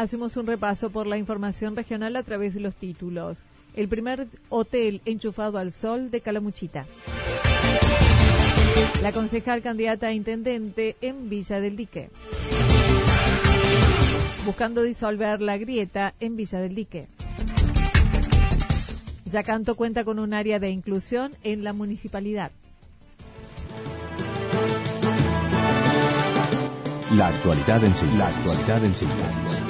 [0.00, 3.42] Hacemos un repaso por la información regional a través de los títulos.
[3.74, 6.86] El primer hotel enchufado al sol de Calamuchita.
[9.02, 12.10] La concejal candidata a intendente en Villa del Dique.
[14.44, 17.06] Buscando disolver la grieta en Villa del Dique.
[19.26, 22.50] Yacanto cuenta con un área de inclusión en la municipalidad.
[27.12, 28.18] La actualidad en síntesis.
[28.18, 29.69] La actualidad en síntesis.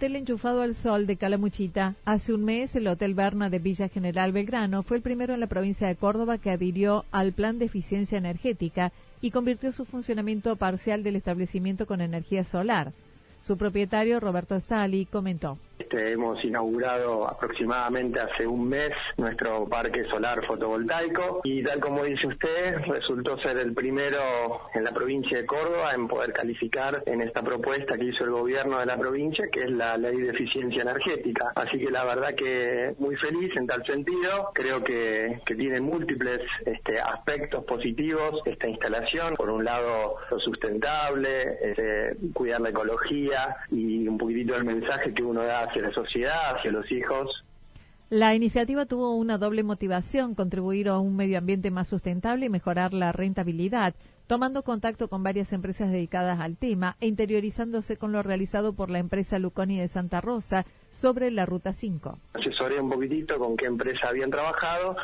[0.00, 4.32] Hotel enchufado al sol de Calamuchita, hace un mes el Hotel Berna de Villa General
[4.32, 8.16] Belgrano fue el primero en la provincia de Córdoba que adhirió al plan de eficiencia
[8.16, 12.94] energética y convirtió su funcionamiento parcial del establecimiento con energía solar.
[13.42, 15.58] Su propietario, Roberto Stali, comentó.
[15.90, 22.28] Este, hemos inaugurado aproximadamente hace un mes nuestro parque solar fotovoltaico y tal como dice
[22.28, 27.42] usted, resultó ser el primero en la provincia de Córdoba en poder calificar en esta
[27.42, 31.50] propuesta que hizo el gobierno de la provincia, que es la ley de eficiencia energética.
[31.56, 34.50] Así que la verdad que muy feliz en tal sentido.
[34.54, 39.34] Creo que, tiene múltiples este, aspectos positivos esta instalación.
[39.34, 45.22] Por un lado, lo sustentable, este, cuidar la ecología y un poquitito el mensaje que
[45.22, 47.44] uno da hacia la sociedad, hacia los hijos.
[48.10, 52.92] La iniciativa tuvo una doble motivación, contribuir a un medio ambiente más sustentable y mejorar
[52.92, 53.94] la rentabilidad,
[54.26, 58.98] tomando contacto con varias empresas dedicadas al tema e interiorizándose con lo realizado por la
[58.98, 62.18] empresa Luconi de Santa Rosa sobre la Ruta 5.
[62.34, 64.96] Asesoré un poquitito con qué empresa habían trabajado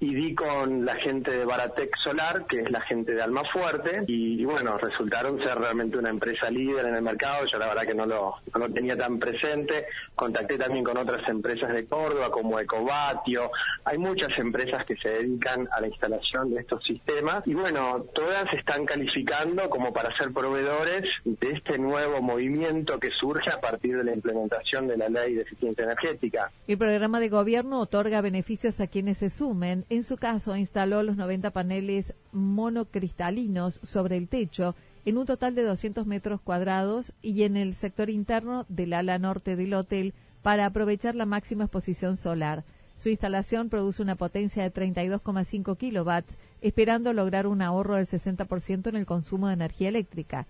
[0.00, 4.40] y di con la gente de Baratec Solar, que es la gente de Almafuerte, y,
[4.40, 7.94] y bueno, resultaron ser realmente una empresa líder en el mercado, yo la verdad que
[7.94, 12.60] no lo, no lo tenía tan presente, contacté también con otras empresas de Córdoba como
[12.60, 13.50] Ecovatio,
[13.84, 18.52] hay muchas empresas que se dedican a la instalación de estos sistemas, y bueno, todas
[18.52, 24.04] están calificando como para ser proveedores de este nuevo movimiento que surge a partir de
[24.04, 26.50] la implementación de la ley de eficiencia energética.
[26.66, 31.16] El programa de gobierno otorga beneficios a quienes se sumen en su caso, instaló los
[31.16, 34.74] 90 paneles monocristalinos sobre el techo
[35.06, 39.56] en un total de 200 metros cuadrados y en el sector interno del ala norte
[39.56, 40.12] del hotel
[40.42, 42.64] para aprovechar la máxima exposición solar.
[42.98, 48.96] Su instalación produce una potencia de 32,5 kilowatts, esperando lograr un ahorro del 60% en
[48.96, 50.46] el consumo de energía eléctrica.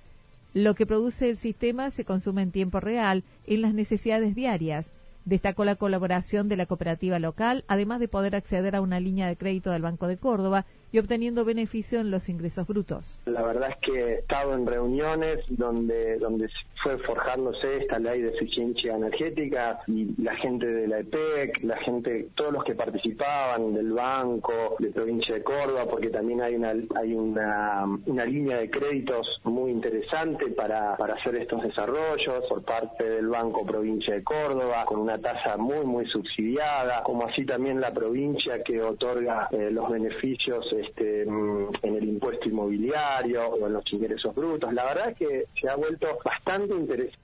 [0.55, 4.91] Lo que produce el sistema se consume en tiempo real en las necesidades diarias,
[5.29, 9.37] Destacó la colaboración de la cooperativa local, además de poder acceder a una línea de
[9.37, 13.21] crédito del Banco de Córdoba y obteniendo beneficio en los ingresos brutos.
[13.27, 16.49] La verdad es que he estado en reuniones donde, donde
[16.83, 22.29] fue forjándose esta ley de eficiencia energética y la gente de la EPEC, la gente,
[22.35, 27.15] todos los que participaban del banco, de provincia de Córdoba, porque también hay una, hay
[27.15, 33.29] una, una línea de créditos muy interesante para, para hacer estos desarrollos por parte del
[33.29, 38.63] Banco Provincia de Córdoba, con una tasa muy, muy subsidiada, como así también la provincia
[38.63, 44.73] que otorga eh, los beneficios este, en el impuesto inmobiliario o en los ingresos brutos.
[44.73, 47.19] La verdad es que se ha vuelto bastante interesante.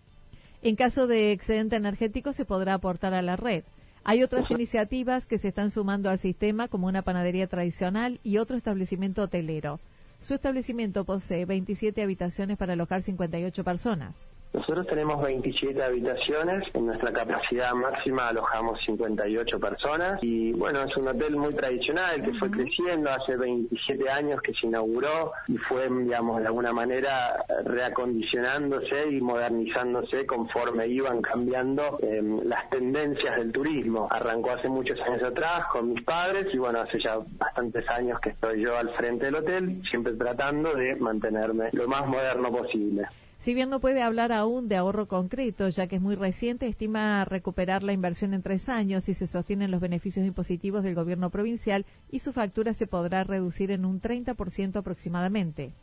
[0.62, 3.64] En caso de excedente energético se podrá aportar a la red.
[4.02, 8.56] Hay otras iniciativas que se están sumando al sistema como una panadería tradicional y otro
[8.56, 9.80] establecimiento hotelero.
[10.20, 14.26] Su establecimiento posee 27 habitaciones para alojar 58 personas.
[14.54, 21.08] Nosotros tenemos 27 habitaciones, en nuestra capacidad máxima alojamos 58 personas y bueno, es un
[21.08, 26.40] hotel muy tradicional que fue creciendo hace 27 años que se inauguró y fue, digamos,
[26.40, 34.06] de alguna manera reacondicionándose y modernizándose conforme iban cambiando em, las tendencias del turismo.
[34.08, 38.30] Arrancó hace muchos años atrás con mis padres y bueno, hace ya bastantes años que
[38.30, 43.08] estoy yo al frente del hotel, siempre tratando de mantenerme lo más moderno posible.
[43.44, 47.26] Si bien no puede hablar aún de ahorro concreto, ya que es muy reciente, estima
[47.26, 51.84] recuperar la inversión en tres años si se sostienen los beneficios impositivos del gobierno provincial
[52.10, 55.74] y su factura se podrá reducir en un 30% aproximadamente.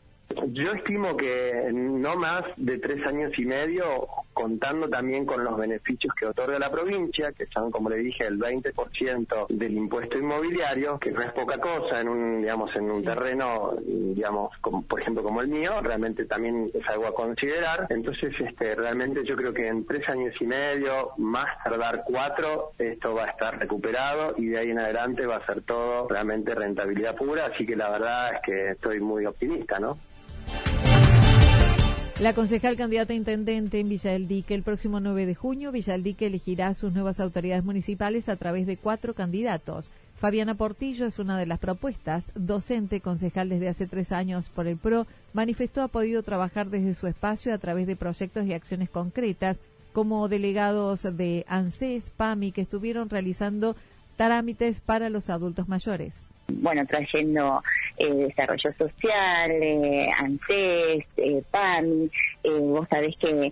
[0.47, 6.13] Yo estimo que no más de tres años y medio, contando también con los beneficios
[6.15, 11.11] que otorga la provincia, que son, como le dije, el 20% del impuesto inmobiliario, que
[11.11, 15.41] no es poca cosa en un, digamos, en un terreno, digamos, como, por ejemplo, como
[15.41, 17.87] el mío, realmente también es algo a considerar.
[17.89, 23.13] Entonces, este, realmente yo creo que en tres años y medio, más tardar cuatro, esto
[23.13, 27.15] va a estar recuperado y de ahí en adelante va a ser todo realmente rentabilidad
[27.15, 27.47] pura.
[27.47, 29.97] Así que la verdad es que estoy muy optimista, ¿no?
[32.21, 35.93] La concejal candidata a intendente en Villa del Dique el próximo 9 de junio, Villa
[35.93, 39.89] del Dique elegirá sus nuevas autoridades municipales a través de cuatro candidatos.
[40.17, 42.31] Fabiana Portillo es una de las propuestas.
[42.35, 47.07] Docente, concejal desde hace tres años por el PRO, manifestó ha podido trabajar desde su
[47.07, 49.59] espacio a través de proyectos y acciones concretas,
[49.91, 53.75] como delegados de ANSES, PAMI, que estuvieron realizando
[54.15, 56.29] trámites para los adultos mayores.
[56.53, 57.63] Bueno, trayendo
[57.97, 62.09] eh, desarrollo social, eh, ANSES, eh, PAMI.
[62.43, 63.51] Eh, vos sabés que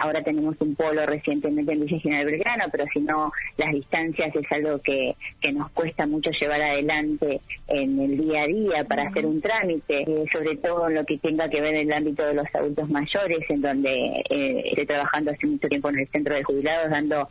[0.00, 4.52] ahora tenemos un polo recientemente en Villa General Belgrano, pero si no, las distancias es
[4.52, 9.26] algo que, que nos cuesta mucho llevar adelante en el día a día para hacer
[9.26, 12.46] un trámite, sobre todo en lo que tenga que ver en el ámbito de los
[12.54, 17.26] adultos mayores, en donde estoy trabajando hace mucho tiempo en el centro de jubilados, dando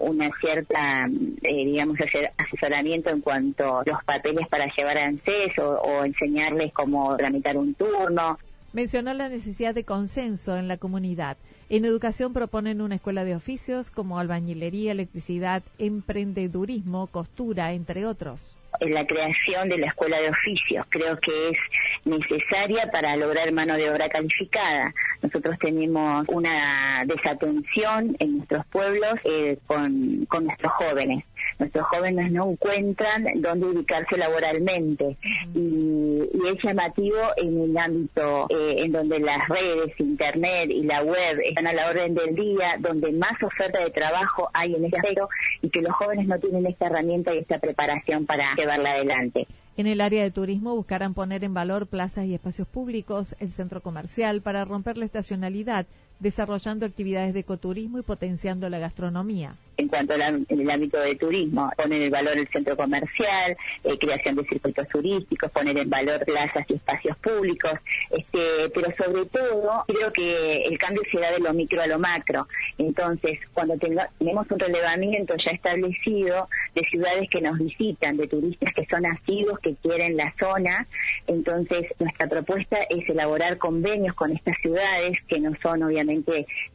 [0.00, 1.08] una cierta,
[1.42, 1.98] digamos,
[2.36, 7.56] asesoramiento en cuanto a los papeles para llevar a ANSES o, o enseñarles cómo tramitar
[7.56, 8.38] un turno.
[8.72, 11.36] Mencionó la necesidad de consenso en la comunidad.
[11.68, 18.94] En educación proponen una escuela de oficios como albañilería, electricidad, emprendedurismo, costura, entre otros en
[18.94, 20.86] la creación de la escuela de oficios.
[20.88, 21.58] Creo que es
[22.04, 24.92] necesaria para lograr mano de obra calificada.
[25.22, 31.24] Nosotros tenemos una desatención en nuestros pueblos eh, con, con nuestros jóvenes.
[31.58, 35.16] Nuestros jóvenes no encuentran dónde ubicarse laboralmente.
[35.54, 36.22] Y,
[36.52, 41.66] es llamativo en el ámbito eh, en donde las redes, internet y la web están
[41.66, 45.28] a la orden del día, donde más oferta de trabajo hay en este aspecto
[45.62, 49.46] y que los jóvenes no tienen esta herramienta y esta preparación para llevarla adelante.
[49.74, 53.80] En el área de turismo buscarán poner en valor plazas y espacios públicos, el centro
[53.80, 55.86] comercial, para romper la estacionalidad,
[56.22, 62.02] desarrollando actividades de ecoturismo y potenciando la gastronomía en cuanto al ámbito de turismo, poner
[62.02, 66.74] en valor el centro comercial, eh, creación de circuitos turísticos, poner en valor plazas y
[66.74, 67.72] espacios públicos,
[68.10, 71.98] este, pero sobre todo creo que el cambio se da de lo micro a lo
[71.98, 72.46] macro.
[72.78, 78.86] Entonces, cuando tenemos un relevamiento ya establecido de ciudades que nos visitan, de turistas que
[78.86, 80.86] son nacidos, que quieren la zona,
[81.26, 86.11] entonces nuestra propuesta es elaborar convenios con estas ciudades, que no son obviamente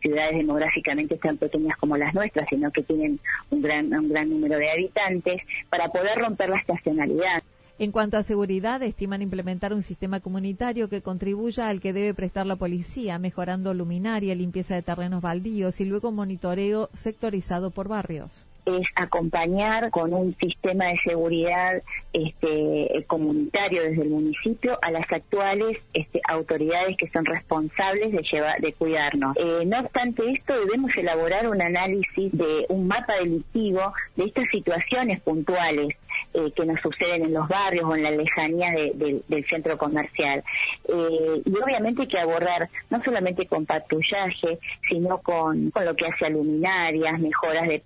[0.01, 3.19] ciudades demográficamente tan pequeñas como las nuestras, sino que tienen
[3.51, 7.43] un gran, un gran número de habitantes, para poder romper la estacionalidad.
[7.79, 12.47] En cuanto a seguridad, estiman implementar un sistema comunitario que contribuya al que debe prestar
[12.47, 18.87] la policía, mejorando luminaria, limpieza de terrenos baldíos y luego monitoreo sectorizado por barrios es
[18.95, 21.81] acompañar con un sistema de seguridad
[22.13, 28.59] este, comunitario desde el municipio a las actuales este, autoridades que son responsables de llevar,
[28.59, 29.35] de cuidarnos.
[29.37, 35.21] Eh, no obstante esto, debemos elaborar un análisis de un mapa delictivo de estas situaciones
[35.21, 35.95] puntuales
[36.37, 40.43] eh, que nos suceden en los barrios o en la lejanía del centro comercial.
[40.87, 46.05] Eh, y obviamente hay que abordar no solamente con patrullaje, sino con, con lo que
[46.05, 47.81] hace a luminarias, mejoras de,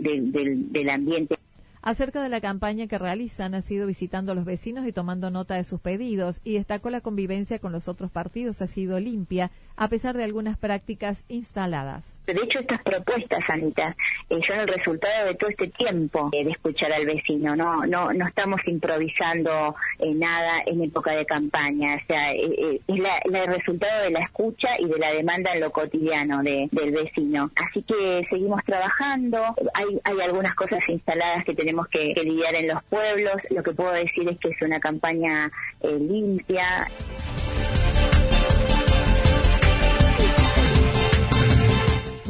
[0.00, 1.36] del, del ambiente.
[1.84, 5.56] Acerca de la campaña que realizan, ha sido visitando a los vecinos y tomando nota
[5.56, 9.88] de sus pedidos y destacó la convivencia con los otros partidos ha sido limpia, a
[9.88, 12.22] pesar de algunas prácticas instaladas.
[12.26, 13.96] De hecho, estas propuestas, Anita,
[14.30, 17.56] eh, son el resultado de todo este tiempo eh, de escuchar al vecino.
[17.56, 21.96] No, no, no estamos improvisando eh, nada en época de campaña.
[21.96, 26.42] O sea, es el resultado de la escucha y de la demanda en lo cotidiano
[26.42, 27.50] del vecino.
[27.56, 29.42] Así que seguimos trabajando.
[29.74, 33.34] Hay, hay algunas cosas instaladas que tenemos que, que lidiar en los pueblos.
[33.50, 35.50] Lo que puedo decir es que es una campaña
[35.82, 36.86] limpia.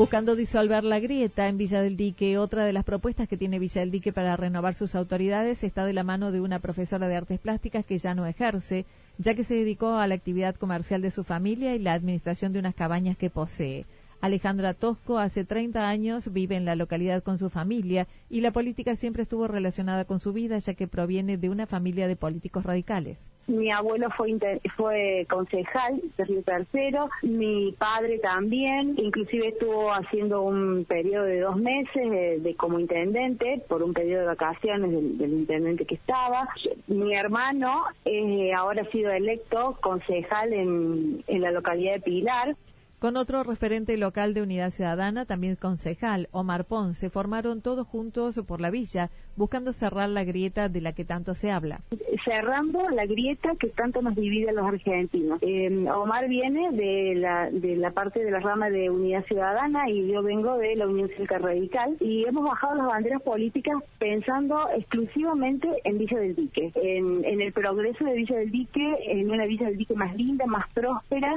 [0.03, 2.37] Buscando disolver la grieta en Villa del Dique.
[2.37, 5.93] Otra de las propuestas que tiene Villa del Dique para renovar sus autoridades está de
[5.93, 8.85] la mano de una profesora de artes plásticas que ya no ejerce,
[9.19, 12.59] ya que se dedicó a la actividad comercial de su familia y la administración de
[12.59, 13.87] unas cabañas que posee.
[14.23, 18.95] Alejandra Tosco hace 30 años vive en la localidad con su familia y la política
[18.95, 23.29] siempre estuvo relacionada con su vida ya que proviene de una familia de políticos radicales.
[23.49, 24.38] Mi abuelo fue
[24.76, 32.43] fue concejal de Tercero, mi padre también, inclusive estuvo haciendo un periodo de dos meses
[32.45, 36.49] de, como intendente por un periodo de vacaciones del, intendente que estaba.
[36.87, 42.57] Mi hermano eh, ahora ha sido electo concejal en la localidad de Pilar
[43.03, 48.61] con otro referente local de Unidad Ciudadana, también concejal, Omar Ponce, formaron todos juntos por
[48.61, 51.81] la villa, buscando cerrar la grieta de la que tanto se habla.
[52.25, 55.41] Cerrando la grieta que tanto nos divide a los argentinos.
[55.43, 60.07] Em, Omar viene de la, de la parte de la rama de Unidad Ciudadana y
[60.07, 65.69] yo vengo de la Unión Cívica Radical y hemos bajado las banderas políticas pensando exclusivamente
[65.83, 69.67] en Villa del Dique, en, en el progreso de Villa del Dique, en una Villa
[69.67, 71.35] del Dique más linda, más próspera,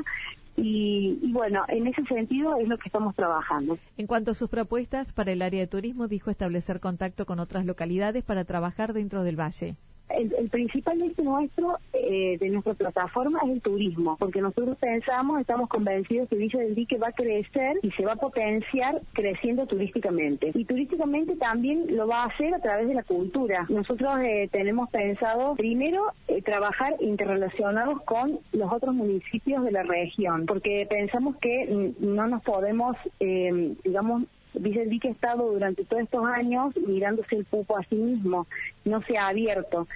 [0.58, 3.78] y, bueno, en ese sentido es lo que estamos trabajando.
[3.98, 7.66] En cuanto a sus propuestas para el área de turismo, dijo establecer contacto con otras
[7.66, 9.76] localidades para trabajar dentro del valle.
[10.10, 15.68] El, principal eje nuestro, eh, de nuestra plataforma, es el turismo, porque nosotros pensamos, estamos
[15.68, 20.52] convencidos que Villa del Dique va a crecer y se va a potenciar creciendo turísticamente.
[20.54, 23.66] Y turísticamente también lo va a hacer a través de la cultura.
[23.70, 30.46] Nosotros eh, tenemos pensado, primero, eh, trabajar interrelacionados con los otros municipios de la región,
[30.46, 34.24] porque pensamos que no nos podemos, digamos,
[34.60, 38.48] Villa del Dique ha estado durante todos estos años mirándose el pupo a sí mismo,
[38.84, 39.88] no se ha abierto.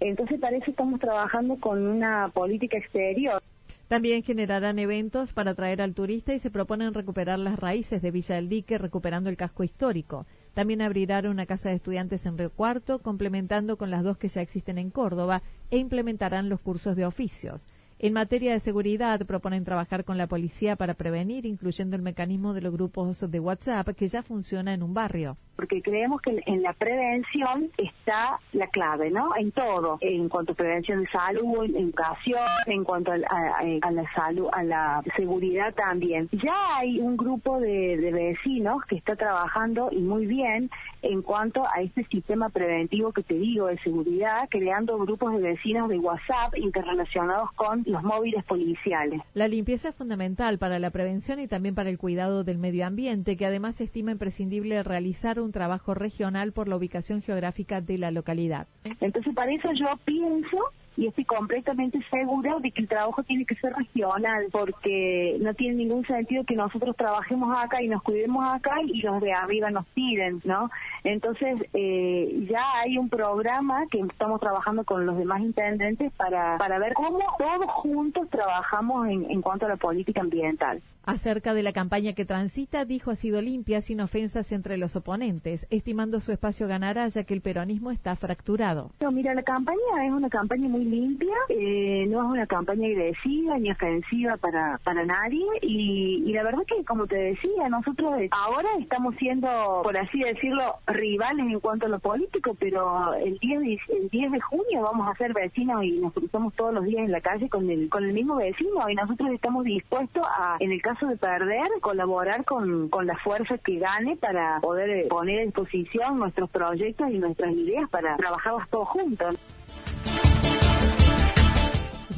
[0.00, 3.42] Entonces, para eso estamos trabajando con una política exterior.
[3.88, 8.34] También generarán eventos para atraer al turista y se proponen recuperar las raíces de Villa
[8.34, 10.26] del Dique, recuperando el casco histórico.
[10.52, 14.42] También abrirán una casa de estudiantes en Río Cuarto, complementando con las dos que ya
[14.42, 17.66] existen en Córdoba, e implementarán los cursos de oficios.
[18.00, 22.60] En materia de seguridad, proponen trabajar con la policía para prevenir, incluyendo el mecanismo de
[22.60, 25.36] los grupos de WhatsApp que ya funciona en un barrio.
[25.56, 29.34] Porque creemos que en la prevención está la clave, ¿no?
[29.36, 34.46] En todo, en cuanto a prevención de salud, en educación, en cuanto a, la salud,
[34.52, 36.28] a la seguridad también.
[36.30, 40.70] Ya hay un grupo de, de vecinos que está trabajando y muy bien
[41.02, 45.88] en cuanto a este sistema preventivo que te digo de seguridad, creando grupos de vecinos
[45.88, 49.20] de WhatsApp interrelacionados con los móviles policiales.
[49.34, 53.36] La limpieza es fundamental para la prevención y también para el cuidado del medio ambiente,
[53.36, 58.66] que además estima imprescindible realizar un trabajo regional por la ubicación geográfica de la localidad.
[59.00, 60.58] Entonces, para eso yo pienso
[60.98, 65.76] y estoy completamente segura de que el trabajo tiene que ser regional porque no tiene
[65.76, 69.86] ningún sentido que nosotros trabajemos acá y nos cuidemos acá y los de arriba nos
[69.94, 70.68] piden, ¿no?
[71.04, 76.80] Entonces eh, ya hay un programa que estamos trabajando con los demás intendentes para, para
[76.80, 80.82] ver cómo todos juntos trabajamos en, en cuanto a la política ambiental.
[81.08, 85.66] Acerca de la campaña que transita, dijo ha sido limpia, sin ofensas entre los oponentes,
[85.70, 88.90] estimando su espacio ganará ya que el peronismo está fracturado.
[89.00, 93.58] No, mira, la campaña es una campaña muy limpia, eh, no es una campaña agresiva
[93.58, 99.14] ni ofensiva para, para nadie y, la verdad que, como te decía, nosotros ahora estamos
[99.16, 104.08] siendo, por así decirlo, rivales en cuanto a lo político, pero el 10 de, el
[104.10, 107.22] 10 de junio vamos a ser vecinos y nos cruzamos todos los días en la
[107.22, 110.97] calle con el, con el mismo vecino y nosotros estamos dispuestos a, en el caso
[111.06, 116.18] de perder, colaborar con, con la fuerza que gane para poder eh, poner a disposición
[116.18, 119.36] nuestros proyectos y nuestras ideas para trabajarlas todos juntos.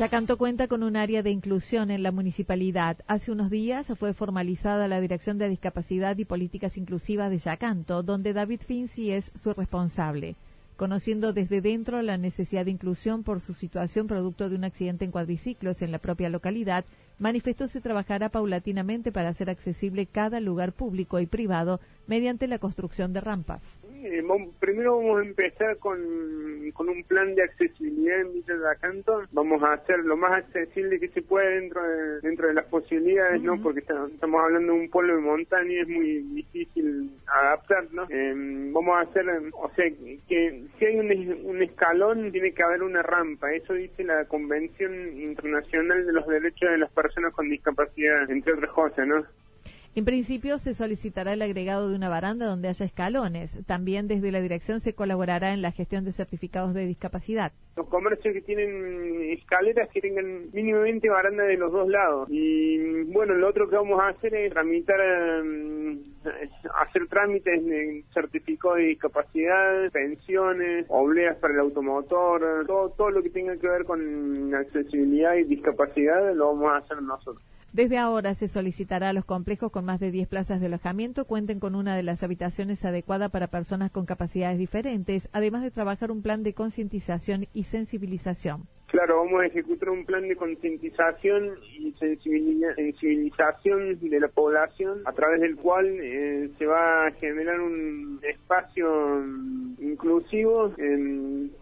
[0.01, 2.97] Yacanto cuenta con un área de inclusión en la municipalidad.
[3.07, 8.33] Hace unos días fue formalizada la Dirección de Discapacidad y Políticas Inclusivas de Yacanto, donde
[8.33, 10.37] David Finzi es su responsable.
[10.79, 15.11] Conociendo desde dentro la necesidad de inclusión por su situación producto de un accidente en
[15.11, 16.87] cuadriciclos en la propia localidad,
[17.21, 23.13] manifestó se trabajará paulatinamente para hacer accesible cada lugar público y privado mediante la construcción
[23.13, 23.79] de rampas.
[24.03, 24.25] Eh,
[24.59, 26.01] primero vamos a empezar con,
[26.73, 29.23] con un plan de accesibilidad en Villa de Acanto.
[29.33, 33.43] Vamos a hacer lo más accesible que se pueda dentro de, dentro de las posibilidades,
[33.43, 33.61] ¿no?
[33.61, 38.07] Porque estamos hablando de un pueblo de montaña y es muy difícil adaptar, ¿no?
[38.09, 39.85] Em, vamos a hacer, o sea,
[40.29, 43.53] que si hay un, un escalón, tiene que haber una rampa.
[43.53, 48.73] Eso dice la Convención Internacional de los Derechos de las Personas con Discapacidad, entre otras
[48.73, 49.27] cosas, ¿no?
[49.97, 53.59] En principio se solicitará el agregado de una baranda donde haya escalones.
[53.67, 57.51] También desde la dirección se colaborará en la gestión de certificados de discapacidad.
[57.77, 62.29] Los comercios que tienen escaleras que tengan mínimamente baranda de los dos lados.
[62.31, 65.01] Y bueno, lo otro que vamos a hacer es tramitar,
[66.87, 66.90] hacer
[67.21, 73.57] trámites de certificado de discapacidad, pensiones, obleas para el automotor, todo, todo lo que tenga
[73.57, 77.43] que ver con accesibilidad y discapacidad lo vamos a hacer nosotros.
[77.73, 81.61] Desde ahora se solicitará a los complejos con más de 10 plazas de alojamiento cuenten
[81.61, 86.23] con una de las habitaciones adecuada para personas con capacidades diferentes, además de trabajar un
[86.23, 88.67] plan de concientización y sensibilización.
[88.91, 95.41] Claro, vamos a ejecutar un plan de concientización y sensibilización de la población a través
[95.41, 99.25] del cual eh, se va a generar un espacio
[99.79, 100.75] inclusivo